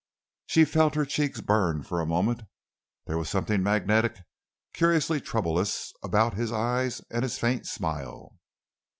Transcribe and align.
She 0.47 0.65
felt 0.65 0.95
her 0.95 1.05
cheeks 1.05 1.41
burn 1.41 1.83
for 1.83 2.01
a 2.01 2.07
moment. 2.07 2.41
There 3.05 3.19
was 3.19 3.29
something 3.29 3.61
magnetic, 3.61 4.17
curiously 4.73 5.21
troublous 5.21 5.93
about 6.01 6.33
his 6.33 6.51
eyes 6.51 7.03
and 7.11 7.21
his 7.21 7.37
faint 7.37 7.67
smile. 7.67 8.39